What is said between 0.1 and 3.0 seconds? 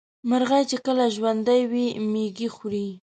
مرغۍ چې کله ژوندۍ وي مېږي خوري.